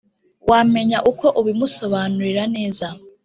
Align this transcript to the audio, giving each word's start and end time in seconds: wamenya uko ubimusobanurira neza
wamenya 0.49 0.97
uko 1.11 1.25
ubimusobanurira 1.39 2.43
neza 2.55 2.87